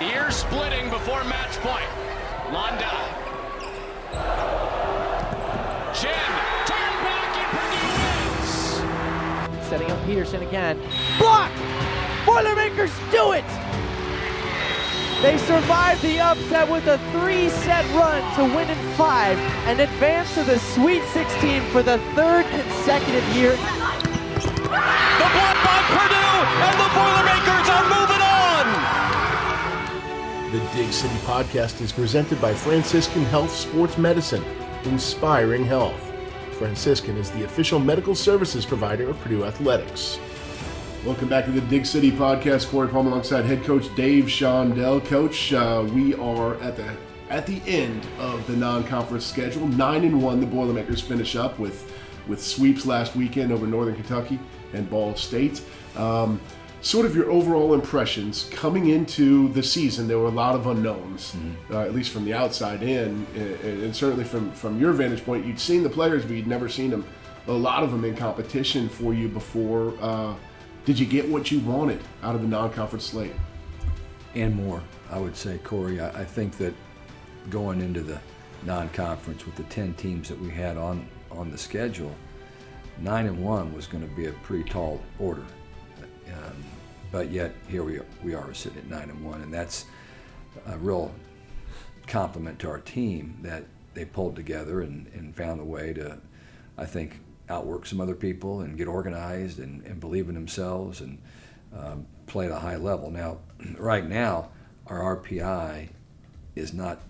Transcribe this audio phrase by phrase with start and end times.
[0.00, 1.84] Ear splitting before match point.
[2.48, 2.88] Londa.
[5.92, 6.10] Chin.
[6.64, 7.92] Turn back and Purdue
[9.52, 9.68] wins.
[9.68, 10.80] Setting up Peterson again.
[11.18, 11.52] Block!
[12.24, 13.44] Boilermakers do it!
[15.20, 19.36] They survive the upset with a three-set run to win in five
[19.68, 23.50] and advance to the Sweet 16 for the third consecutive year.
[23.50, 27.49] The block by Purdue, and the Boilermakers
[30.50, 34.42] The Dig City podcast is presented by Franciscan Health Sports Medicine,
[34.82, 36.12] inspiring health.
[36.58, 40.18] Franciscan is the official medical services provider of Purdue Athletics.
[41.06, 42.68] Welcome back to the Dig City podcast.
[42.68, 45.04] Corey Palm alongside head coach Dave Shondell.
[45.06, 46.96] Coach, uh, we are at the
[47.28, 49.68] at the end of the non-conference schedule.
[49.68, 51.92] Nine and one, the Boilermakers finish up with
[52.26, 54.40] with sweeps last weekend over Northern Kentucky
[54.72, 55.62] and Ball State.
[55.96, 56.40] Um,
[56.82, 60.08] sort of your overall impressions coming into the season.
[60.08, 61.74] There were a lot of unknowns, mm-hmm.
[61.74, 65.44] uh, at least from the outside in, and, and, certainly from from your vantage point.
[65.44, 67.04] You'd seen the players, but you'd never seen them.
[67.46, 69.94] A lot of them in competition for you before.
[70.00, 70.34] Uh,
[70.84, 73.32] did you get what you wanted out of the non-conference slate?
[74.34, 76.00] And more, I would say, Corey.
[76.00, 76.74] I, I think that
[77.48, 78.20] going into the
[78.64, 82.14] non-conference with the 10 teams that we had on on the schedule,
[83.00, 85.44] nine and one was going to be a pretty tall order.
[87.12, 89.86] But yet here we are, we are sitting at nine and one, and that's
[90.66, 91.12] a real
[92.06, 96.18] compliment to our team that they pulled together and, and found a way to,
[96.78, 101.18] I think, outwork some other people and get organized and, and believe in themselves and
[101.76, 103.10] um, play at a high level.
[103.10, 103.38] Now,
[103.78, 104.50] right now,
[104.86, 105.88] our RPI
[106.54, 107.00] is not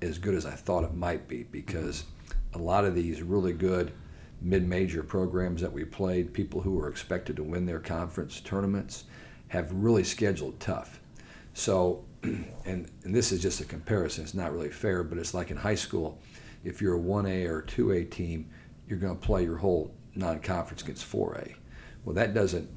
[0.00, 2.04] as good as I thought it might be because
[2.54, 3.92] a lot of these really good
[4.40, 9.04] mid-major programs that we played, people who were expected to win their conference tournaments,
[9.48, 11.00] have really scheduled tough.
[11.54, 14.24] So, and, and this is just a comparison.
[14.24, 16.18] It's not really fair, but it's like in high school.
[16.64, 18.48] If you're a 1A or 2A team,
[18.88, 21.54] you're going to play your whole non-conference against 4A.
[22.04, 22.68] Well, that doesn't.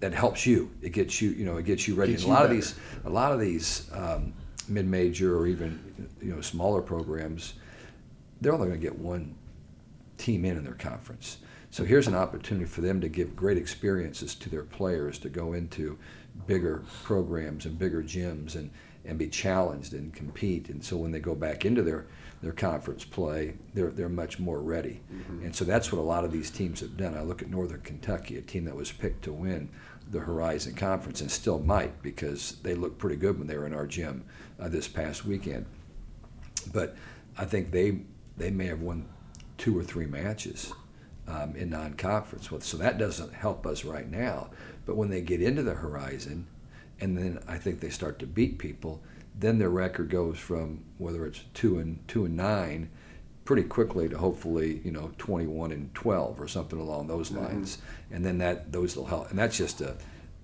[0.00, 0.70] That helps you.
[0.82, 1.30] It gets you.
[1.30, 2.12] You know, it gets you ready.
[2.12, 4.34] Gets and a lot you of these, a lot of these um,
[4.68, 5.80] mid-major or even
[6.20, 7.54] you know smaller programs,
[8.40, 9.34] they're only going to get one
[10.18, 11.38] team in in their conference.
[11.70, 15.52] So here's an opportunity for them to give great experiences to their players to go
[15.52, 15.98] into
[16.46, 18.70] bigger programs and bigger gyms and,
[19.04, 20.68] and be challenged and compete.
[20.68, 22.06] And so when they go back into their
[22.42, 25.00] their conference play, they're, they're much more ready.
[25.12, 25.46] Mm-hmm.
[25.46, 27.16] And so that's what a lot of these teams have done.
[27.16, 29.70] I look at Northern Kentucky, a team that was picked to win
[30.10, 33.74] the Horizon Conference and still might because they looked pretty good when they were in
[33.74, 34.24] our gym
[34.60, 35.66] uh, this past weekend.
[36.72, 36.94] But
[37.38, 38.00] I think they
[38.36, 39.08] they may have won
[39.58, 40.72] two or three matches
[41.26, 42.48] um, in non-conference.
[42.64, 44.50] So that doesn't help us right now.
[44.84, 46.46] But when they get into the Horizon,
[47.00, 49.02] and then I think they start to beat people–
[49.38, 52.88] then their record goes from whether it's two and two and nine
[53.44, 57.44] pretty quickly to hopefully you know 21 and 12 or something along those mm-hmm.
[57.44, 58.14] lines mm-hmm.
[58.14, 59.96] and then that those will help and that's just a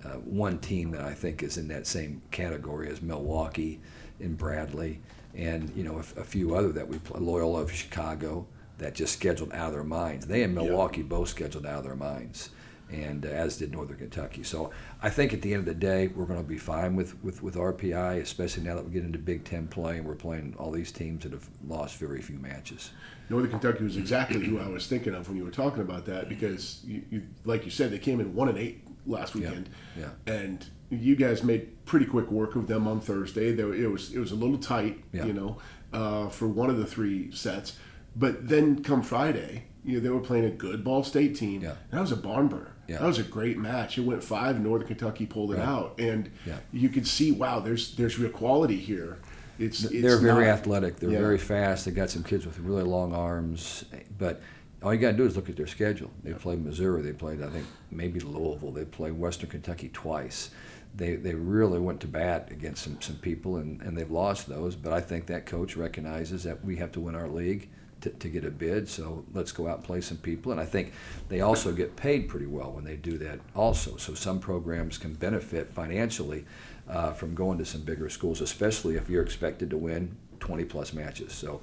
[0.04, 3.80] uh, one team that I think is in that same category as Milwaukee
[4.20, 5.00] and Bradley
[5.34, 8.46] and you know a, a few other that we play Loyola of Chicago
[8.78, 11.96] that just scheduled out of their minds they and Milwaukee both scheduled out of their
[11.96, 12.50] minds
[12.92, 14.42] and uh, as did Northern Kentucky.
[14.42, 14.70] So
[15.02, 17.42] I think at the end of the day, we're going to be fine with, with,
[17.42, 20.70] with RPI, especially now that we get into Big Ten play and we're playing all
[20.70, 22.90] these teams that have lost very few matches.
[23.30, 26.28] Northern Kentucky was exactly who I was thinking of when you were talking about that
[26.28, 30.08] because, you, you like you said, they came in one and eight last weekend, yeah,
[30.26, 30.34] yeah.
[30.34, 33.52] and you guys made pretty quick work of them on Thursday.
[33.52, 35.24] There, it was it was a little tight, yeah.
[35.24, 35.58] you know,
[35.92, 37.78] uh, for one of the three sets,
[38.16, 41.62] but then come Friday, you know, they were playing a good Ball State team.
[41.62, 41.74] Yeah.
[41.90, 42.72] That was a barn burner.
[42.88, 42.98] Yeah.
[42.98, 43.98] That was a great match.
[43.98, 44.60] It went five.
[44.60, 45.66] Northern Kentucky pulled it right.
[45.66, 46.58] out, and yeah.
[46.72, 49.18] you could see, wow, there's there's real quality here.
[49.58, 50.96] It's, it's they're very not, athletic.
[50.96, 51.18] They're yeah.
[51.18, 51.84] very fast.
[51.84, 53.84] They got some kids with really long arms,
[54.18, 54.40] but
[54.82, 56.10] all you got to do is look at their schedule.
[56.24, 57.02] They played Missouri.
[57.02, 58.72] They played, I think, maybe Louisville.
[58.72, 60.50] They played Western Kentucky twice.
[60.94, 64.74] They, they really went to bat against some, some people, and, and they've lost those.
[64.74, 67.68] But I think that coach recognizes that we have to win our league
[68.02, 68.88] to, get a bid.
[68.88, 70.52] So let's go out and play some people.
[70.52, 70.92] And I think
[71.28, 73.96] they also get paid pretty well when they do that also.
[73.96, 76.44] So some programs can benefit financially
[76.88, 80.92] uh, from going to some bigger schools, especially if you're expected to win 20 plus
[80.92, 81.32] matches.
[81.32, 81.60] So,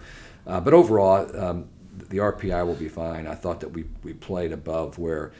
[0.47, 3.27] uh, but overall, um, the RPI will be fine.
[3.27, 5.31] I thought that we, we played above where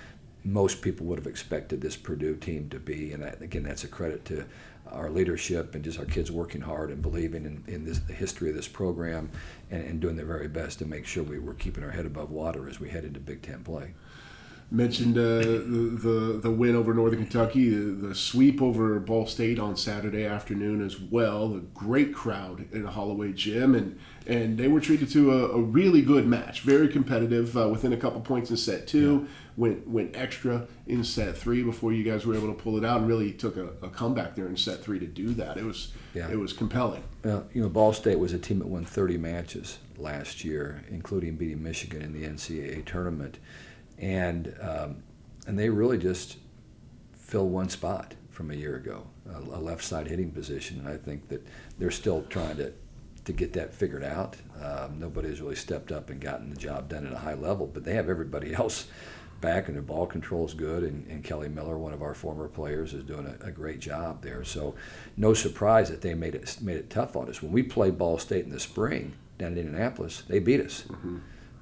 [0.44, 3.13] most people would have expected this Purdue team to be.
[3.13, 4.45] And that, again, that's a credit to
[4.92, 8.50] our leadership and just our kids working hard and believing in, in this, the history
[8.50, 9.30] of this program
[9.72, 12.32] and, and, doing their very best to make sure we, we're keeping our head above
[12.32, 13.94] water as we head into Big Ten play.
[14.71, 19.57] Mentioned uh, the, the the win over Northern Kentucky, the, the, sweep over Ball State
[19.57, 21.56] on Saturday afternoon as well.
[21.56, 25.62] A great crowd in the Holloway Gym, and and they were treated to a, a
[25.62, 29.21] really good match, very competitive, uh, within a couple points in set two.
[29.21, 29.30] Yeah.
[29.57, 33.00] Went went extra in set three before you guys were able to pull it out,
[33.00, 35.57] and really took a, a comeback there in set three to do that.
[35.57, 36.30] It was yeah.
[36.30, 37.04] it was compelling.
[37.24, 41.36] Well, you know, Ball State was a team that won 30 matches last year, including
[41.36, 43.39] beating Michigan in the NCAA tournament
[44.00, 45.04] and um,
[45.48, 46.38] and they really just
[47.13, 50.98] fill one spot from a year ago, a, a, left side hitting position, and I
[50.98, 51.46] think that
[51.78, 52.72] they're still trying to
[53.25, 54.38] to get that figured out.
[54.62, 57.84] Um, nobody's really stepped up and gotten the job done at a high level, but
[57.84, 58.88] they have everybody else
[59.42, 60.84] back, and their ball control is good.
[60.84, 64.22] And, and, Kelly Miller, one of our former players, is doing a, a, great job
[64.22, 64.44] there.
[64.44, 64.75] So,
[65.16, 67.42] no surprise that they made it made it tough on us.
[67.42, 70.84] When we played Ball State in the spring down in Indianapolis, they beat us.
[70.88, 71.18] Mm-hmm.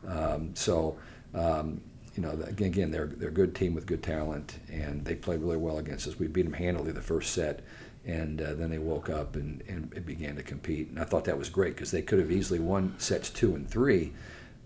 [0.07, 0.97] Um, so.
[1.33, 1.81] Um,
[2.17, 5.57] you know, again, they're they're a good team with good talent, and they played really
[5.57, 6.17] well against us.
[6.17, 7.61] We beat them handily the first set,
[8.05, 10.89] and uh, then they woke up and, and began to compete.
[10.89, 13.69] And I thought that was great because they could have easily won sets two and
[13.69, 14.13] three,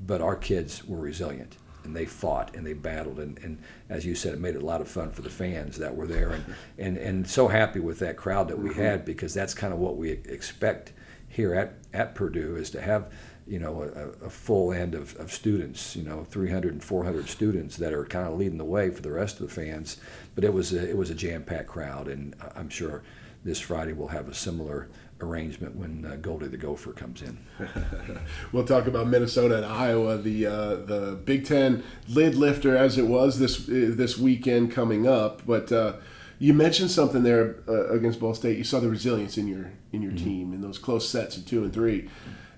[0.08, 3.58] but our kids were resilient and they fought and they battled and, and
[3.90, 6.06] as you said it made it a lot of fun for the fans that were
[6.06, 6.46] there and,
[6.78, 8.80] and, and so happy with that crowd that we mm-hmm.
[8.80, 10.94] had because that's kind of what we expect
[11.28, 13.12] here at, at Purdue is to have
[13.52, 17.76] you know, a, a, full end of, of students, you know, 300 and 400 students
[17.76, 19.98] that are kind of leading the way for the rest of the fans.
[20.36, 23.04] But it was a, it was a jam-packed crowd, and I'm sure
[23.44, 24.88] this Friday we'll have a similar
[25.20, 27.38] arrangement when uh, Goldie the Gopher comes in.
[28.54, 33.06] we'll talk about Minnesota and Iowa, the uh, the Big Ten lid lifter as it
[33.06, 35.46] was this uh, this weekend coming up.
[35.46, 35.98] But uh,
[36.40, 38.58] you mentioned something there uh, against Ball State.
[38.58, 40.24] You saw the resilience in your in your mm-hmm.
[40.24, 42.08] team in those close sets of two and three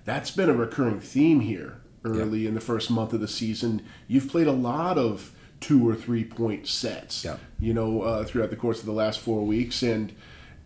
[0.04, 2.48] that's been a recurring theme here early yep.
[2.48, 3.82] in the first month of the season.
[4.06, 7.40] You've played a lot of two or three point sets, yep.
[7.58, 10.14] you know, uh, throughout the course of the last four weeks, and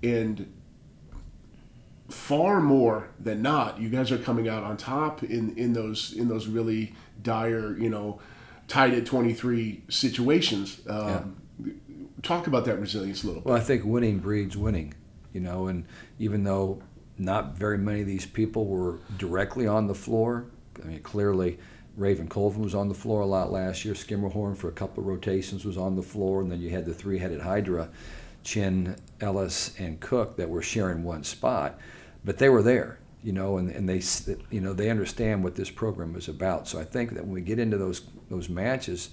[0.02, 0.52] and
[2.08, 6.28] far more than not, you guys are coming out on top in in those in
[6.28, 8.20] those really dire, you know,
[8.66, 10.80] tied at twenty three situations.
[10.88, 11.72] Um, yeah.
[12.22, 13.42] Talk about that resilience a little.
[13.44, 14.94] Well, I think winning breeds winning,
[15.32, 15.84] you know, and
[16.18, 16.82] even though
[17.18, 20.46] not very many of these people were directly on the floor.
[20.82, 21.58] I mean, clearly,
[21.96, 23.94] Raven Colvin was on the floor a lot last year.
[23.94, 26.94] Skimmerhorn for a couple of rotations was on the floor, and then you had the
[26.94, 27.88] three-headed Hydra,
[28.44, 31.78] Chin, Ellis, and Cook that were sharing one spot,
[32.24, 34.00] but they were there, you know, and, and they,
[34.50, 36.68] you know, they understand what this program is about.
[36.68, 39.10] So I think that when we get into those those matches,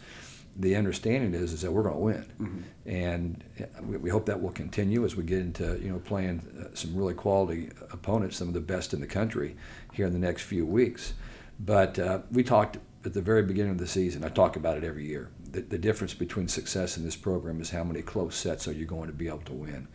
[0.58, 2.90] the understanding is is that we're going to win, mm-hmm.
[2.90, 3.44] and
[3.84, 6.96] we, we, hope that will continue as we get into you know playing uh, some
[6.96, 9.56] really quality opponents, some of the best in the country
[9.94, 11.14] here in the next few weeks.
[11.60, 14.24] But uh, we talked at the very beginning of the season.
[14.24, 15.30] I talk about it every year.
[15.52, 18.86] The, the difference between success in this program is how many close sets are you
[18.86, 19.88] going to be able to win,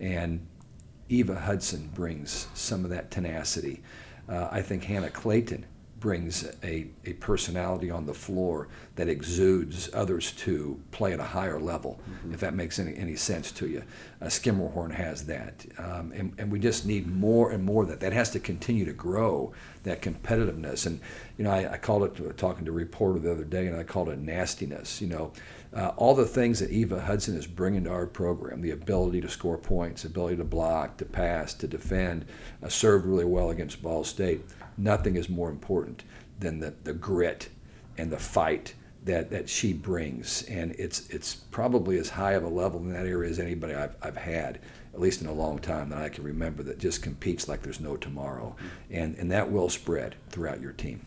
[0.00, 0.46] and
[1.10, 3.82] Eva Hudson brings some of that tenacity.
[4.28, 5.66] Uh, I think Hannah Clayton
[6.00, 11.58] brings a, a personality on the floor that exudes others to play at a higher
[11.60, 12.34] level, mm-hmm.
[12.34, 13.82] if that makes any, any sense to you.
[14.20, 15.64] Uh, Skimmerhorn has that.
[15.78, 18.00] Um, and, and we just need more and more of that.
[18.00, 19.52] That has to continue to grow,
[19.84, 20.86] that competitiveness.
[20.86, 21.00] And,
[21.36, 23.82] you know, I, I called it, talking to a reporter the other day, and I
[23.82, 25.00] called it nastiness.
[25.00, 25.32] You know,
[25.74, 29.28] uh, all the things that Eva Hudson is bringing to our program the ability to
[29.28, 32.24] score points, ability to block, to pass, to defend,
[32.62, 34.42] uh, served really well against Ball State
[34.78, 36.04] nothing is more important
[36.38, 37.48] than the, the grit
[37.96, 40.42] and the fight that, that she brings.
[40.42, 43.96] And it's, it's probably as high of a level in that area as anybody I've,
[44.02, 44.60] I've had,
[44.94, 47.80] at least in a long time that I can remember, that just competes like there's
[47.80, 48.54] no tomorrow.
[48.90, 51.04] And, and that will spread throughout your team.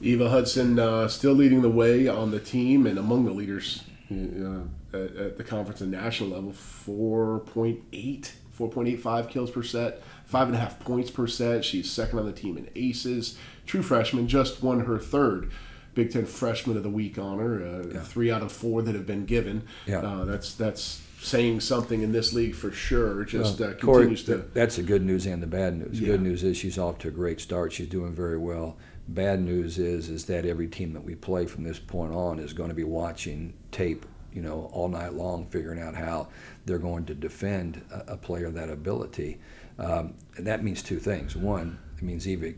[0.00, 4.60] Eva Hudson uh, still leading the way on the team and among the leaders uh,
[4.92, 10.60] at, at, the conference and national level 4.8, 4.85 kills per set five and a
[10.60, 11.64] half points per set.
[11.64, 13.36] She's second on the team in aces.
[13.66, 15.50] True freshman, just won her third
[15.94, 17.64] Big Ten Freshman of the Week honor.
[17.64, 18.00] Uh, yeah.
[18.02, 19.64] Three out of four that have been given.
[19.86, 19.98] Yeah.
[20.00, 23.24] Uh, that's that's saying something in this league for sure.
[23.24, 24.48] Just well, uh, continues Corey, to.
[24.54, 26.00] That's the good news and the bad news.
[26.00, 26.08] Yeah.
[26.08, 27.72] Good news is she's off to a great start.
[27.72, 28.76] She's doing very well.
[29.08, 32.52] Bad news is is that every team that we play from this point on is
[32.52, 36.28] going to be watching tape you know, all night long, figuring out how
[36.64, 39.38] they're going to defend a, a player that ability.
[39.78, 41.36] Um, and that means two things.
[41.36, 42.54] One, it means Eva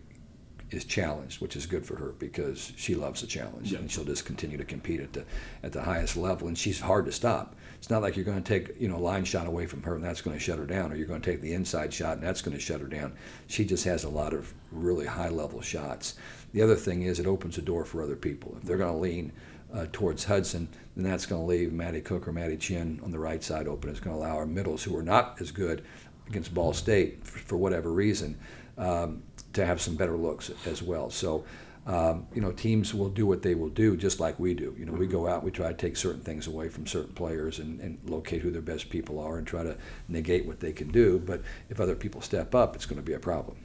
[0.70, 4.24] is challenged, which is good for her because she loves the challenge and she'll just
[4.24, 5.24] continue to compete at the
[5.62, 6.48] at the highest level.
[6.48, 7.56] And she's hard to stop.
[7.78, 9.94] It's not like you're going to take you know a line shot away from her
[9.94, 12.18] and that's going to shut her down, or you're going to take the inside shot
[12.18, 13.12] and that's going to shut her down.
[13.48, 16.14] She just has a lot of really high level shots.
[16.52, 18.56] The other thing is it opens the door for other people.
[18.58, 19.32] If they're going to lean
[19.72, 23.18] uh, towards Hudson, then that's going to leave Maddie Cook or Maddie Chin on the
[23.18, 23.90] right side open.
[23.90, 25.84] It's going to allow our middles, who are not as good
[26.30, 28.38] against Ball State for, for whatever reason,
[28.78, 29.22] um,
[29.52, 31.10] to have some better looks as well.
[31.10, 31.44] So,
[31.86, 34.74] um, you know, teams will do what they will do, just like we do.
[34.78, 37.58] You know, we go out, we try to take certain things away from certain players
[37.58, 39.76] and, and locate who their best people are and try to
[40.08, 41.18] negate what they can do.
[41.18, 43.56] But if other people step up, it's going to be a problem.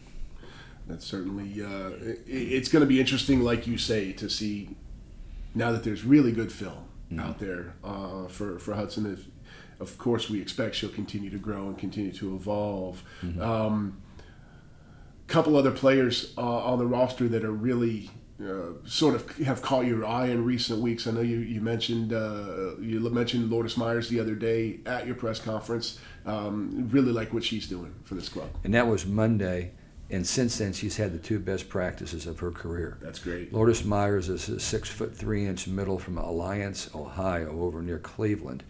[0.88, 4.75] That's certainly uh, it, it's going to be interesting, like you say, to see
[5.53, 7.19] now that there's really good film mm-hmm.
[7.19, 9.12] out there uh, for for Hudson.
[9.13, 9.25] If,
[9.79, 13.03] of course, we expect she'll continue to grow and continue to evolve.
[13.22, 13.41] Mm-hmm.
[13.41, 14.01] Um,
[15.27, 18.12] couple other players uh, on the roster that are really
[18.44, 21.08] uh, sort of have caught your eye in recent weeks.
[21.08, 25.15] I know you you mentioned uh, you mentioned Lourdes Myers the other day at your
[25.15, 26.00] press conference.
[26.25, 28.50] Um, really like what she's doing for this club.
[28.63, 29.72] And that was Monday.
[30.12, 33.00] And since then, she's had the two best practices of her career.
[33.01, 33.51] That's great.
[33.51, 38.63] Lourdes Myers is a six foot three inch middle from Alliance, Ohio, over near Cleveland,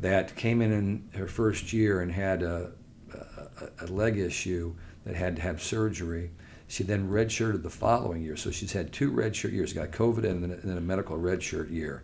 [0.00, 2.70] that came in in her first year and had a,
[3.12, 4.74] a, a leg issue
[5.04, 6.30] that had to have surgery.
[6.68, 8.36] She then redshirted the following year.
[8.36, 11.70] So she's had two redshirt years, got COVID and then, and then a medical redshirt
[11.70, 12.02] year.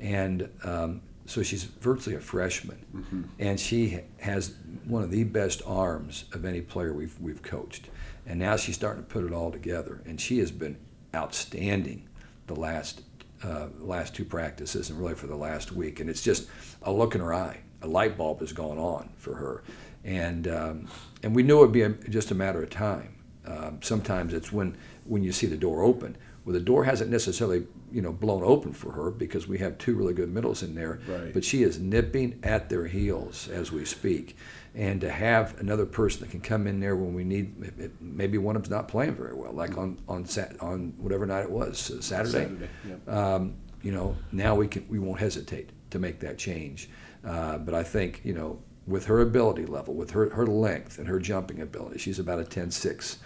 [0.00, 2.84] And um, so she's virtually a freshman.
[2.94, 3.22] Mm-hmm.
[3.38, 4.54] And she has
[4.84, 7.88] one of the best arms of any player we've, we've coached.
[8.26, 10.00] And now she's starting to put it all together.
[10.06, 10.76] And she has been
[11.14, 12.08] outstanding
[12.46, 13.02] the last
[13.42, 16.00] uh, last two practices and really for the last week.
[16.00, 16.48] And it's just
[16.82, 17.58] a look in her eye.
[17.82, 19.62] A light bulb has gone on for her.
[20.04, 20.88] And, um,
[21.22, 23.14] and we knew it would be a, just a matter of time.
[23.46, 26.16] Um, sometimes it's when, when you see the door open.
[26.48, 29.94] Well, the door hasn't necessarily you know blown open for her because we have two
[29.94, 30.98] really good middles in there.
[31.06, 31.34] Right.
[31.34, 34.34] But she is nipping at their heels as we speak,
[34.74, 38.56] and to have another person that can come in there when we need maybe one
[38.56, 41.90] of them's not playing very well, like on on sat, on whatever night it was
[41.90, 42.44] uh, Saturday.
[42.44, 43.08] Saturday yep.
[43.10, 46.88] um, you know now we can we won't hesitate to make that change.
[47.26, 51.08] Uh, but I think you know with her ability level, with her, her length and
[51.08, 51.98] her jumping ability.
[51.98, 53.18] She's about a 10-6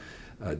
[0.44, 0.56] uh,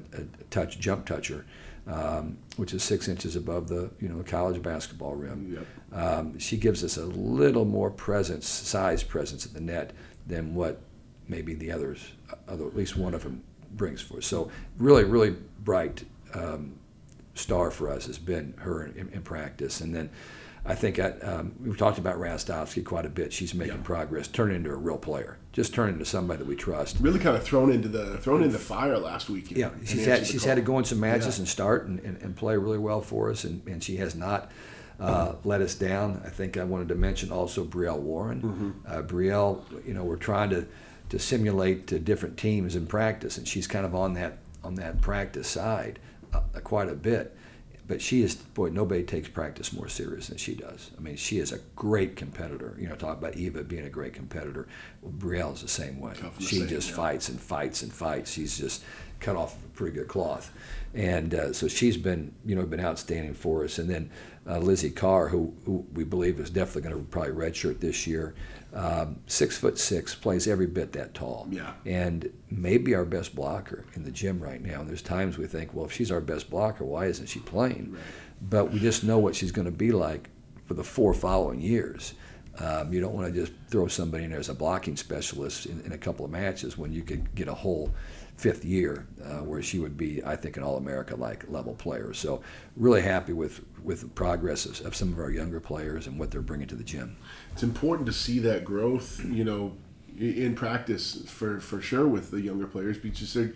[0.50, 1.44] touch jump toucher,
[1.86, 5.56] um, which is six inches above the you know the college basketball rim.
[5.92, 6.00] Yep.
[6.00, 9.92] Um, she gives us a little more presence, size presence at the net
[10.26, 10.80] than what
[11.28, 12.12] maybe the others,
[12.48, 14.26] other, at least one of them, brings for us.
[14.26, 16.74] So really, really bright um,
[17.34, 20.10] star for us has been her in, in practice, and then
[20.64, 23.32] I think I, um, we've talked about Rastovsky quite a bit.
[23.32, 23.82] She's making yeah.
[23.82, 26.98] progress, turning into a real player, just turning into somebody that we trust.
[27.00, 29.50] Really kind of thrown into the thrown into the fire last week.
[29.50, 31.42] Yeah, she's had she's had to go in some matches yeah.
[31.42, 34.52] and start and, and, and, play really well for us, and, and she has not
[35.00, 36.22] uh, let us down.
[36.24, 38.42] I think I wanted to mention also Brielle Warren.
[38.42, 38.70] Mm-hmm.
[38.86, 40.66] Uh, Brielle, you know, we're trying to
[41.08, 45.00] to simulate to different teams in practice, and she's kind of on that on that
[45.00, 45.98] practice side
[46.32, 47.36] uh, quite a bit
[47.86, 50.90] but she is boy nobody takes practice more serious than she does.
[50.96, 52.76] I mean she is a great competitor.
[52.78, 54.68] You know talk about eva being a great competitor.
[55.00, 56.14] Well, brielle is the same way.
[56.38, 56.96] She same, just yeah.
[56.96, 58.32] fights and fights and fights.
[58.32, 58.84] She's just
[59.20, 60.52] cut off a pretty good cloth.
[60.94, 63.78] And uh, so she's been you know been outstanding for us.
[63.78, 64.10] And then
[64.46, 68.34] uh, lizzie carr who, who, we believe is definitely going to probably redshirt this year
[68.74, 71.46] um, six foot six, plays every bit that tall.
[71.50, 71.72] Yeah.
[71.84, 74.80] And maybe our best blocker in the gym right now.
[74.80, 77.92] And there's times we think, well, if she's our best blocker, why isn't she playing?
[77.92, 78.02] Right.
[78.40, 80.30] But we just know what she's going to be like
[80.66, 82.14] for the four following years.
[82.58, 85.80] Um, you don't want to just throw somebody in there as a blocking specialist in,
[85.82, 87.90] in, a couple of matches when you could get a whole
[88.42, 92.12] fifth year uh, where she would be, I think, an All-America like level player.
[92.12, 92.42] So
[92.76, 96.30] really happy with with the progress of, of, some of our younger players and what
[96.30, 97.16] they're bringing to the gym.
[97.52, 99.76] It's important to see that growth, you know,
[100.18, 103.52] in practice for for sure with the younger players because they're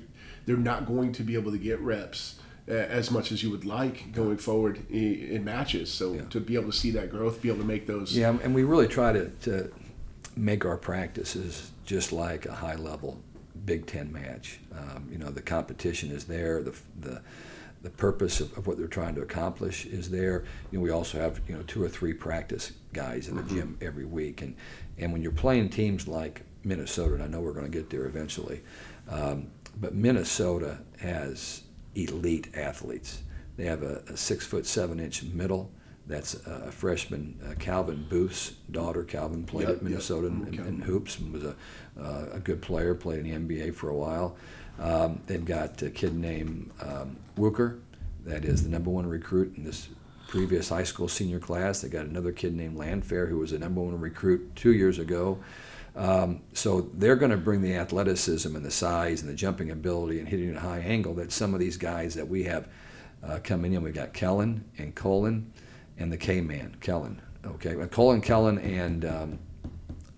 [0.46, 2.36] they're not going to be able to get reps
[2.68, 5.92] as much as you would like going forward in, matches.
[5.92, 6.22] So yeah.
[6.30, 8.16] to be able to see that growth, be able to make those.
[8.16, 9.70] Yeah, and we really try to, to
[10.36, 13.20] make our practices just like a high level
[13.66, 14.60] Big Ten match.
[14.72, 16.62] Um, you know, the competition is there.
[16.62, 17.22] The the
[17.82, 20.44] the purpose of, of, what they're trying to accomplish is there.
[20.72, 23.56] You know, we also have you know two or three practice guys in the mm-hmm.
[23.56, 24.56] gym every week, and
[24.98, 28.06] and when you're playing teams like Minnesota, and I know we're going to get there
[28.06, 28.62] eventually,
[29.08, 29.48] um,
[29.80, 31.62] but Minnesota has
[31.94, 33.22] elite athletes.
[33.56, 35.70] They have a, a six foot seven inch middle.
[36.06, 39.02] That's a freshman, uh, Calvin Booth's daughter.
[39.02, 40.60] Calvin played yep, at Minnesota yep.
[40.60, 41.56] in, in, hoops and was a,
[42.00, 42.94] uh, a good player.
[42.94, 44.36] Played in the NBA for a while.
[44.78, 47.80] Um, they've got a kid named um, Wooker,
[48.26, 49.88] that is the number one recruit in this
[50.28, 51.80] previous high school senior class.
[51.80, 55.38] They got another kid named Landfair who was a number one recruit two years ago.
[55.94, 60.18] Um, so they're going to bring the athleticism and the size and the jumping ability
[60.18, 62.68] and hitting at a high angle that some of these guys that we have
[63.22, 63.82] uh, coming in.
[63.82, 65.52] We've got Kellen and Colin
[65.98, 67.20] and the K man, Kellen.
[67.44, 69.38] Okay, Colin Kellen and um,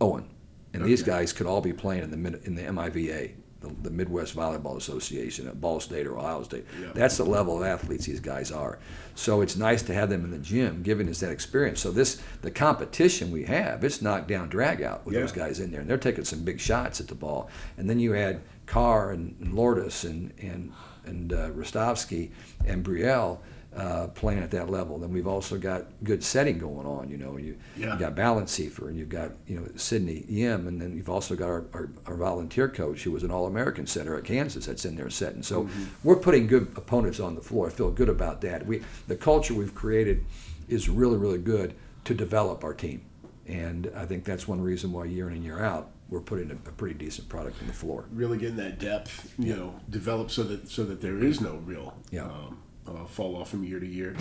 [0.01, 0.29] Owen,
[0.73, 3.31] and these guys could all be playing in the mid, in the MIVA,
[3.61, 6.65] the, the Midwest Volleyball Association at Ball State or Ohio State.
[6.81, 6.89] Yeah.
[6.95, 8.79] That's the level of athletes these guys are.
[9.15, 11.81] So it's nice to have them in the gym, giving us that experience.
[11.81, 15.21] So this the competition we have, it's knockdown drag out with Yeah.
[15.23, 17.51] those guys in there, and they're taking some big shots at the ball.
[17.77, 20.73] And then you add Carr and, and Lourdes and and
[21.05, 22.31] and uh, Rostovsky
[22.65, 23.39] and Brielle.
[23.77, 27.09] Uh, playing at that level, then we've also got good setting going on.
[27.11, 27.93] You know, you Yeah.
[27.93, 31.49] you got Balanceifer and you've got you know Sydney Yim, and then you've also got
[31.49, 35.11] our, our, our volunteer coach who was an All-American setter at Kansas that's in there
[35.11, 35.43] setting.
[35.43, 35.69] So
[36.03, 37.67] we're putting good opponents on the floor.
[37.67, 38.67] I feel good about that.
[38.67, 40.25] We the culture we've created
[40.69, 43.03] is really really good to develop our team,
[43.47, 46.55] and I think that's one reason why year in and year out we're putting a,
[46.55, 48.07] a pretty decent product on the floor.
[48.11, 51.95] really getting that depth, you know, developed so that so that there is no real
[52.11, 52.25] Yeah.
[52.25, 52.57] um,
[52.89, 54.17] uh, fall off from year to year.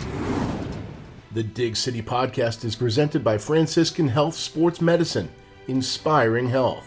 [1.32, 5.28] The Dig City podcast is presented by Franciscan Health Sports Medicine,
[5.66, 6.86] inspiring health.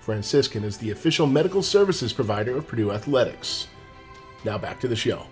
[0.00, 3.68] Franciscan is the official medical services provider of Purdue Athletics.
[4.44, 5.26] Now back to the show.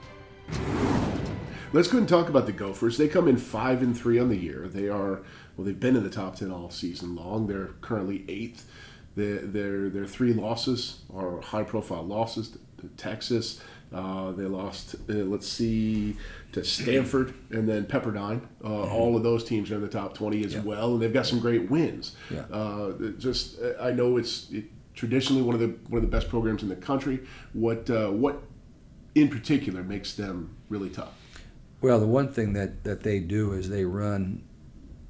[1.73, 2.99] Let's go and talk about the Gophers.
[2.99, 4.69] They come in five and three on the year.
[4.69, 5.23] They are
[5.57, 5.65] well.
[5.65, 7.47] They've been in the top ten all season long.
[7.47, 8.69] They're currently eighth.
[9.15, 13.61] Their their their three losses are high profile losses to, to Texas.
[13.93, 14.95] Uh, they lost.
[15.09, 16.17] Uh, let's see
[16.53, 18.41] to Stanford and then Pepperdine.
[18.63, 21.27] Uh, All of those teams are in the top twenty as well, and they've got
[21.27, 22.15] some great wins.
[22.31, 22.43] Yeah.
[22.53, 26.29] Uh, just uh, I know it's it, traditionally one of the one of the best
[26.29, 27.21] programs in the country.
[27.53, 28.43] What uh, what
[29.15, 31.15] in particular makes them really tough?
[31.81, 34.43] Well, the one thing that, that they do is they run,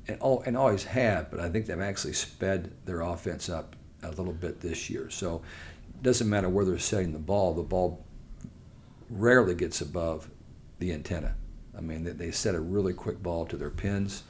[0.06, 4.10] and, all, and always have, but I think they've actually sped their offense up a
[4.10, 5.10] little bit this year.
[5.10, 5.42] So
[5.88, 8.06] it doesn't matter where they're setting the ball, the ball
[9.10, 10.30] rarely gets above
[10.78, 11.34] the antenna.
[11.76, 14.22] I mean, they, they set a really quick ball to their pins,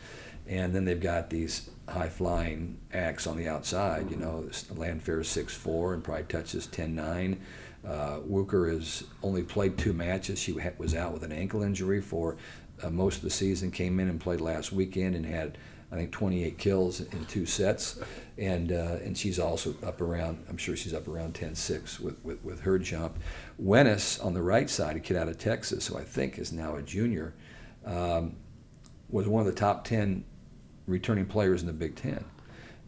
[0.46, 4.10] and then they've got these high flying acts on the outside.
[4.10, 4.44] You know,
[4.74, 7.40] Landfair is 6'4 and probably touches 10 9.
[7.86, 10.38] Uh, Wooker has only played two matches.
[10.38, 12.36] She was out with an ankle injury for
[12.82, 13.70] uh, most of the season.
[13.70, 15.56] Came in and played last weekend and had,
[15.92, 18.00] I think, 28 kills in two sets.
[18.38, 20.44] And uh, and she's also up around.
[20.48, 23.18] I'm sure she's up around 10-6 with, with, with her jump.
[23.62, 26.76] Wenaas on the right side, a kid out of Texas, who I think is now
[26.76, 27.34] a junior,
[27.84, 28.36] um,
[29.08, 30.24] was one of the top 10
[30.86, 32.24] returning players in the Big Ten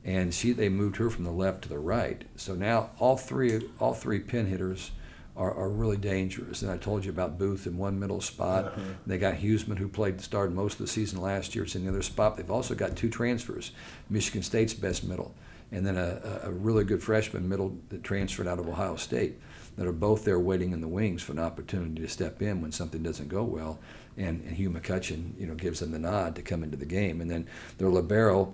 [0.05, 2.25] and she they moved her from the left to the right.
[2.37, 4.91] So now all three all three pin hitters
[5.37, 6.62] are, are really dangerous.
[6.62, 8.75] And I told you about Booth in one middle spot.
[9.07, 11.64] They got Huseman who played started most of the season last year.
[11.64, 12.37] It's in the other spot.
[12.37, 13.73] They've also got two transfers.
[14.11, 15.35] Michigan State's best middle,
[15.71, 19.38] and then a, a a really good freshman middle that transferred out of Ohio State.
[19.77, 22.73] That are both there waiting in the wings for an opportunity to step in when
[22.73, 23.79] something doesn't go well,
[24.18, 27.23] and, and Hugh McCutcheon, you know, gives them the nod to come into the game.
[27.23, 28.53] And then their libero,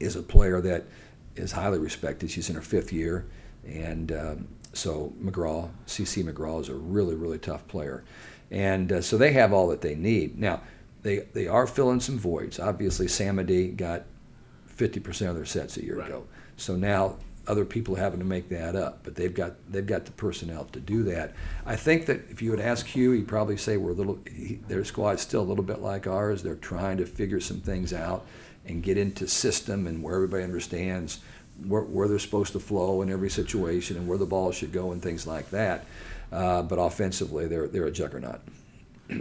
[0.00, 0.84] is a player that
[1.36, 2.30] is highly respected.
[2.30, 3.26] She's in her fifth year,
[3.66, 8.04] and um, so McGraw, CC McGraw, is a really really tough player,
[8.50, 10.38] and uh, so they have all that they need.
[10.38, 10.60] Now,
[11.02, 12.58] they they are filling some voids.
[12.60, 14.04] Obviously, Samady got
[14.76, 16.08] 50% of their sets a year Right.
[16.08, 16.24] ago,
[16.56, 20.06] so now other people are having to make that up, but they've got they've got
[20.06, 21.34] the personnel to do that.
[21.66, 24.60] I think that if you would ask Hugh, he'd probably say we're a little he,
[24.66, 26.42] their squad's still a little bit like ours.
[26.42, 28.24] They're trying to figure some things out
[28.66, 31.18] and get into system and where everybody understands
[31.66, 34.92] where, where they're supposed to flow in every situation and where the ball should go
[34.92, 35.84] and things like that.
[36.32, 38.40] Uh, but offensively, they're they're a juggernaut.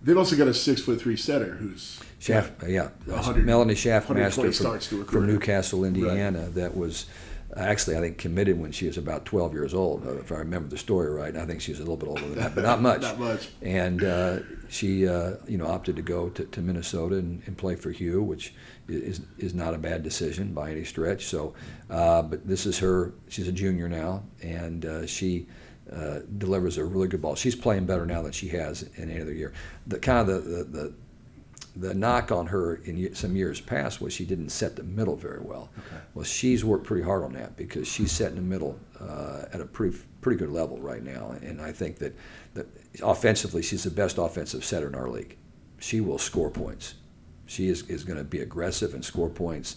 [0.00, 4.88] They've also got a six foot three setter who's Shaft, yeah, 100 Melani 120 Shaffmaster
[4.88, 5.26] from, from.
[5.26, 7.06] Newcastle, Indiana, that was
[7.56, 10.78] actually I think committed when she was about 12 years old, if I remember the
[10.78, 11.34] story right.
[11.34, 13.02] I think she was a little bit older than that, but not much.
[13.02, 13.48] Not much.
[13.62, 17.74] And uh, she, uh, you know, opted to go to, to Minnesota and, and play
[17.74, 18.54] for Hugh, which
[18.88, 21.26] is is not a bad decision by any stretch.
[21.26, 21.54] So,
[21.90, 23.14] uh, but this is her.
[23.28, 25.46] She's a junior now, and uh, she.
[25.90, 27.34] Uh, delivers a really good ball.
[27.34, 29.54] She's playing better now than she has in any other year.
[29.86, 30.94] The kind of the, the, the
[31.78, 35.40] the knock on her in some years past was she didn't set the middle very
[35.40, 35.70] well.
[36.14, 39.64] Well, she's worked pretty hard on that because she's setting the middle uh, at a
[39.64, 42.16] pretty pretty good level right now, and I think that
[42.54, 42.66] that
[43.02, 45.36] offensively she's the best offensive setter in our league.
[45.78, 46.94] She will score points.
[47.46, 49.76] She is, is going to be aggressive and score points.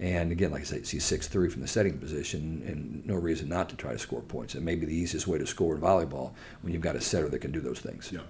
[0.00, 3.48] And again, like I said, she's six three from the setting position, and no reason
[3.48, 4.54] not to try to score points.
[4.54, 7.28] It may be the easiest way to score in volleyball when you've got a setter
[7.28, 8.10] that can do those things.
[8.10, 8.20] Yeah.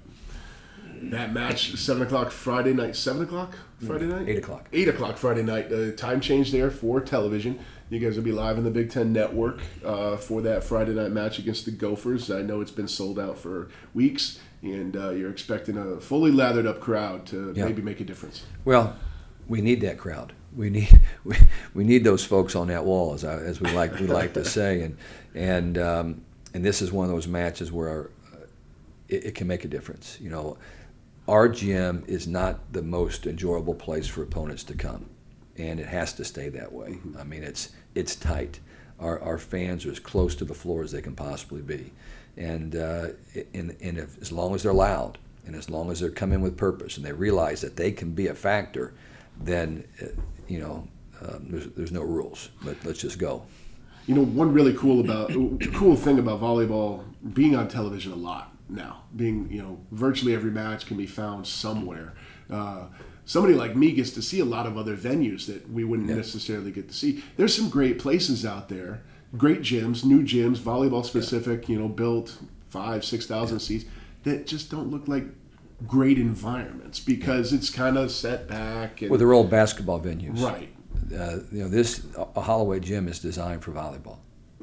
[1.11, 2.97] That match seven o'clock Friday night.
[2.97, 4.29] Seven o'clock Friday night.
[4.29, 4.69] Eight o'clock.
[4.73, 5.73] Eight o'clock Friday night.
[5.73, 7.59] Uh, time change there for television.
[7.91, 11.11] You guys will be live in the Big Ten Network uh, for that Friday night
[11.11, 12.31] match against the Gophers.
[12.31, 16.67] I know it's been sold out for weeks, and uh, you're expecting a fully lathered
[16.67, 17.67] up crowd to Yeah.
[17.67, 18.45] maybe make a difference.
[18.65, 18.97] Well,
[19.47, 20.33] we need that crowd.
[20.57, 21.37] We need we,
[21.75, 24.45] we need those folks on that wall, as I, as we like we like to
[24.45, 24.97] say, and
[25.35, 26.23] and um,
[26.55, 28.37] and this is one of those matches where uh,
[29.09, 30.19] it, it can make a difference.
[30.21, 30.57] You know,
[31.33, 35.09] our gym is not the most enjoyable place for opponents to come,
[35.57, 36.99] and it has to stay that way.
[37.19, 38.61] I mean, it's it's tight.
[39.01, 41.91] Our, our fans are as close to the floor as they can possibly be,
[42.37, 43.09] and uh,
[43.55, 45.17] and, and if, as long as they're loud
[45.47, 48.27] and as long as they're coming with purpose and they realize that they can be
[48.27, 48.93] a factor,
[49.41, 50.09] then uh,
[50.47, 50.87] you know
[51.23, 52.51] um, there's there's no rules.
[52.63, 53.43] But let's just go.
[54.07, 55.33] You know, one really cool about
[55.73, 60.51] cool thing about volleyball being on television a lot now, being you know virtually every
[60.51, 62.15] match can be found somewhere.
[62.51, 62.87] Uh,
[63.25, 66.71] somebody like me gets to see a lot of other venues that we wouldn't necessarily
[66.71, 67.23] get to see.
[67.37, 69.03] There's some great places out there,
[69.37, 71.69] great gyms, new gyms, volleyball specific.
[71.69, 73.85] You know, built five, six thousand seats
[74.25, 75.25] that just don't look like
[75.87, 80.41] great environments because it's kind of set back and Well, they're old basketball venues.
[80.41, 80.69] right.
[81.13, 84.19] uh, you know, this a Holloway gym is designed for volleyball.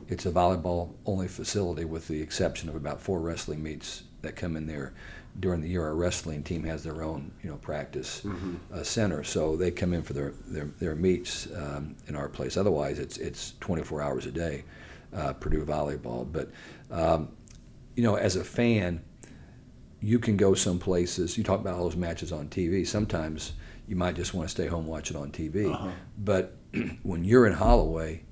[0.10, 4.58] It's a volleyball only facility, with the exception of about four wrestling meets that come
[4.58, 4.94] in there
[5.40, 5.84] during the year.
[5.84, 8.24] Our wrestling team has their own, you know, practice
[8.74, 12.58] uh, center, so they come in for their their, their meets um, in our place.
[12.58, 14.64] Otherwise, it's it's 24 hours a day,
[15.14, 16.30] uh, Purdue volleyball.
[16.30, 16.50] But
[16.90, 17.30] um,
[17.96, 19.02] you know, as a fan,
[20.02, 21.38] you can go some places.
[21.38, 22.86] You talk about all those matches on TV.
[22.88, 23.54] Sometimes
[23.88, 25.72] you might just want to stay home and watch it on TV.
[25.72, 25.92] Uh-huh.
[26.18, 26.56] But
[27.04, 28.24] when you're in Holloway,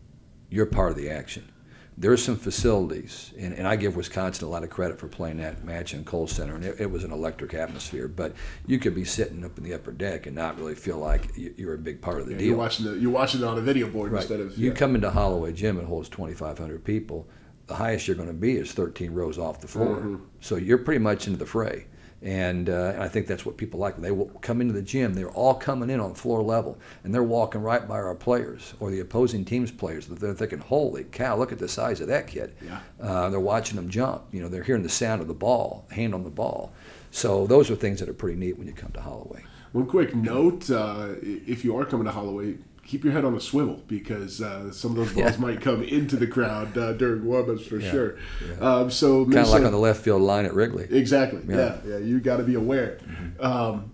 [0.50, 1.52] you're part of the action.
[2.00, 5.38] There are some facilities, and, and I give Wisconsin a lot of credit for playing
[5.38, 8.08] that match in Kohl Center, and it, it was an electric atmosphere.
[8.08, 8.34] But
[8.68, 11.56] you could be sitting up in the upper deck and not really feel like you-
[11.58, 12.48] you're a big part of the Yeah, deal.
[12.50, 14.20] you're watching the you're watching it on a video board Right.
[14.22, 14.76] instead of you yeah.
[14.76, 17.28] come into Holloway Gym, it holds 2,500 people.
[17.66, 19.98] The highest you're going to be is 13 rows off the floor.
[19.98, 20.16] Mm-hmm.
[20.40, 21.88] So you're pretty much into the fray.
[22.22, 23.96] And, uh, and I think that's what people like.
[23.98, 27.22] They will come into the gym, they're all coming in on floor level, and they're
[27.24, 30.08] walking right by our players or the opposing team's players.
[30.08, 32.56] They're thinking, holy cow, look at the size of that kid.
[32.66, 32.80] Yeah.
[33.00, 34.24] Uh, they're watching them jump.
[34.32, 36.72] You know, they're hearing the sound of the ball, hand on the ball.
[37.12, 39.44] So those are things that are pretty neat when you come to Holloway.
[39.74, 43.40] One quick note: uh, if you are coming to Holloway, keep your head on a
[43.40, 47.66] swivel because uh, some of those balls might come into the crowd uh, during warm-ups
[47.68, 48.18] for sure.
[48.62, 50.88] Um, so Kind of like on the left field line at Wrigley.
[50.90, 51.42] Exactly.
[51.48, 51.78] Yeah, Yeah.
[51.86, 51.98] yeah.
[51.98, 52.98] you got to be aware.
[53.40, 53.92] Um,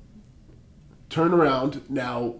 [1.09, 2.35] turn around now.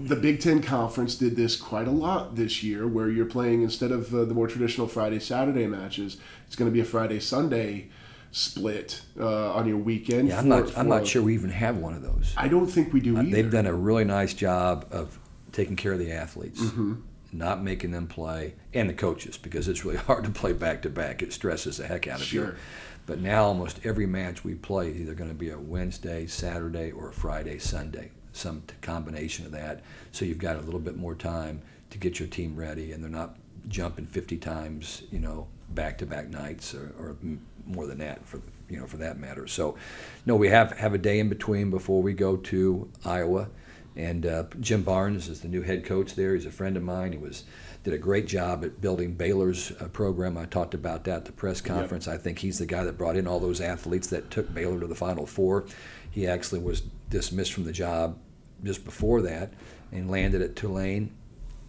[0.00, 3.92] The Big Ten Conference did this quite a lot this year, where you're playing instead
[3.92, 7.88] of uh, the more traditional Friday Saturday matches, it's going to be a Friday Sunday
[8.32, 10.28] split uh, on your weekend.
[10.28, 10.76] Yeah, I'm for- not.
[10.78, 12.34] I'm not sure we even have one of those.
[12.36, 13.30] I don't think we do either.
[13.30, 15.18] They've done a really nice job of
[15.52, 16.94] taking care of the athletes, Mm-hmm.
[17.32, 20.90] not making them play, and the coaches because it's really hard to play back to
[20.90, 21.22] back.
[21.22, 22.54] It stresses the heck out of you.
[23.04, 26.92] But now almost every match we play is either going to be a Wednesday, Saturday,
[26.92, 29.80] or a Friday, Sunday, some t- combination of that.
[30.12, 33.10] So you've got a little bit more time to get your team ready, and they're
[33.10, 33.36] not
[33.68, 38.78] jumping 50 times, you know, back-to-back nights or, or m- more than that for you
[38.78, 39.46] know for that matter.
[39.46, 39.76] So,
[40.26, 43.48] no, we have have a day in between before we go to Iowa,
[43.96, 46.34] and uh, Jim Barnes is the new head coach there.
[46.34, 47.12] He's a friend of mine.
[47.12, 47.44] He was
[47.84, 50.38] did a great job at building Baylor's uh, program.
[50.38, 52.06] I talked about that at the press conference.
[52.06, 54.86] I think he's the guy that brought in all those athletes that took Baylor to
[54.86, 55.66] the Final Four.
[56.10, 58.18] He actually was dismissed from the job
[58.62, 59.52] just before that
[59.90, 61.12] and landed at Tulane.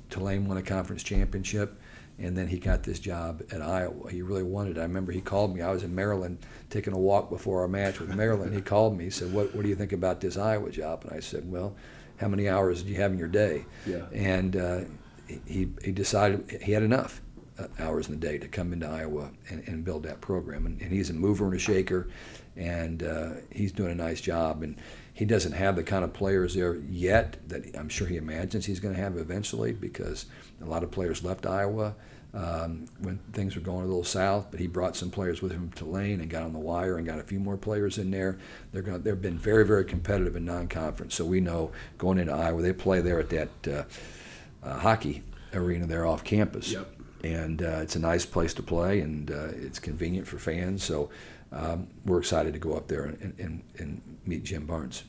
[0.09, 1.79] Tulane won a conference championship,
[2.23, 4.09] and then he got this job at Iowa.
[4.09, 4.79] He really wanted it.
[4.79, 5.61] I remember he called me.
[5.61, 6.37] I was in Maryland
[6.69, 8.53] taking a walk before our match with Maryland.
[8.53, 9.03] He called me.
[9.03, 11.75] He said, "What What do you think about this Iowa job?" And I said, "Well,
[12.17, 14.05] how many hours do you have in your day?" Yeah.
[14.13, 14.79] And uh,
[15.27, 17.21] he he decided he had enough
[17.59, 20.65] uh, hours in the day to come into Iowa and, and build that program.
[20.65, 22.07] And, and he's a mover and a shaker,
[22.55, 24.63] and uh, he's doing a nice job.
[24.63, 24.77] And
[25.13, 28.79] he doesn't have the kind of players there yet that I'm sure he imagines he's
[28.79, 30.25] going to have eventually because
[30.61, 31.95] a lot of players left Iowa
[32.33, 34.47] um, when things were going a little south.
[34.51, 37.19] But he brought some players with him Tulane and got on the wire and got
[37.19, 38.39] a few more players in there.
[38.71, 39.01] They're going.
[39.03, 41.13] They've been very very competitive in non-conference.
[41.15, 43.83] So we know going into Iowa, they play there at that uh,
[44.67, 46.87] uh, hockey arena there off campus Yep.
[47.23, 50.83] and uh, it's a nice place to play, and uh, it's convenient for fans.
[50.83, 51.09] So
[51.51, 55.03] um, we're excited to go up there and, and, and meet Jim Barnes.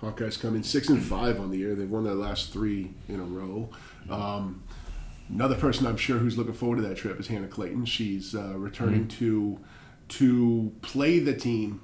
[0.00, 1.74] Hawkeyes come in six and five on the year.
[1.74, 3.68] They've won their last three in a row.
[4.08, 4.62] Um,
[5.28, 7.84] another person I'm sure who's looking forward to that trip is Hannah Clayton.
[7.84, 9.58] She's uh, returning to
[10.08, 11.82] to play the team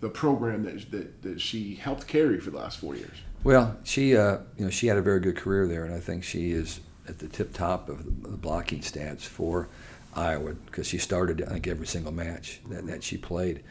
[0.00, 3.16] the program that, that that she helped carry for the last four years.
[3.44, 6.24] Well, she uh, you know she had a very good career there, and I think
[6.24, 9.68] she is at the tip top of the blocking stats for
[10.14, 13.62] Iowa because she started I think every single match that, that she played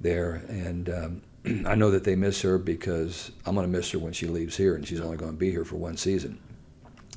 [0.00, 1.22] there, and um,
[1.66, 4.56] I know that they miss her because I'm going to miss her when she leaves
[4.56, 6.38] here, and she's only going to be here for one season.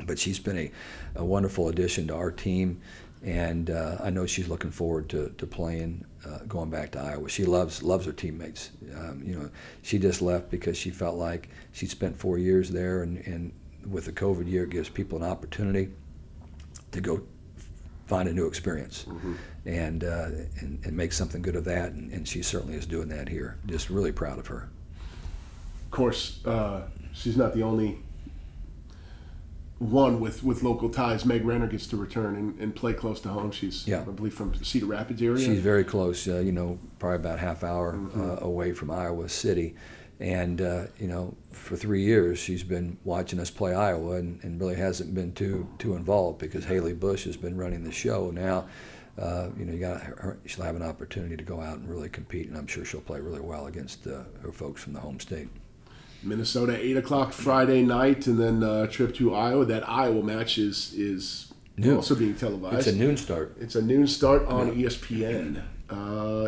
[0.05, 0.71] But she's been a,
[1.15, 2.81] a wonderful addition to our team,
[3.23, 7.29] and uh, I know she's looking forward to, to playing, uh, going back to Iowa.
[7.29, 8.71] She loves loves her teammates.
[8.95, 9.49] Um, you know,
[9.81, 13.51] she just left because she felt like she spent four years there, and, and
[13.89, 15.89] with the COVID year, it gives people an opportunity
[16.91, 17.21] to go
[18.07, 19.33] find a new experience mm-hmm.
[19.65, 21.91] and, uh, and, and make something good of that.
[21.91, 23.59] And, and, she certainly is doing that here.
[23.67, 24.67] Just really proud of her.
[25.85, 27.99] Of course, uh, she's not the only
[29.79, 31.25] one with, with local ties.
[31.25, 33.51] Meg Renner gets to return and, and play close to home.
[33.51, 34.01] She's, yeah.
[34.01, 35.43] I believe, from Cedar Rapids area.
[35.43, 36.27] She's very close.
[36.27, 38.21] Uh, you know, probably about half hour mm-hmm.
[38.21, 39.75] Uh, away from Iowa City.
[40.19, 44.59] And uh, you know, for three years she's been watching us play Iowa, and, and
[44.59, 48.29] really hasn't been too too involved because Haley Bush has been running the show.
[48.29, 48.67] Now,
[49.17, 50.01] uh, you know, you got
[50.45, 53.21] she'll have an opportunity to go out and really compete, and I'm sure she'll play
[53.21, 55.47] really well against uh, her folks from the home state.
[56.23, 59.65] Minnesota, eight o'clock Friday night, and then uh, trip to Iowa.
[59.65, 61.97] That Iowa match is is noon.
[61.97, 62.87] also being televised.
[62.87, 63.55] It's a noon start.
[63.59, 64.87] It's a noon start on yeah.
[64.87, 65.93] ESPN, uh,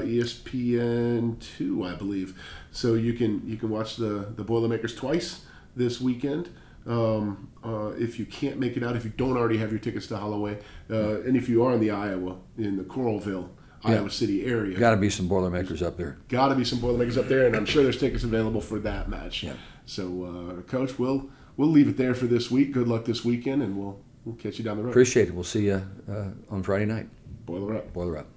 [0.04, 2.40] ESPN two, I believe.
[2.72, 6.50] So you can you can watch the the Boilermakers twice this weekend.
[6.86, 10.08] Um, uh, if you can't make it out, if you don't already have your tickets
[10.08, 10.58] to Holloway,
[10.90, 13.50] uh, and if you are in the Iowa in the Coralville,
[13.84, 13.92] yeah.
[13.92, 16.18] Iowa City area, got to be some Boilermakers up there.
[16.30, 19.10] Got to be some Boilermakers up there, and I'm sure there's tickets available for that
[19.10, 19.44] match.
[19.44, 19.54] Yeah.
[19.86, 22.72] So, uh, Coach, we'll we'll leave it there for this week.
[22.72, 24.90] Good luck this weekend, and we'll we'll catch you down the road.
[24.90, 25.34] Appreciate it.
[25.34, 27.08] We'll see you uh, on Friday night.
[27.46, 27.94] Boiler up.
[27.94, 28.28] Boiler up.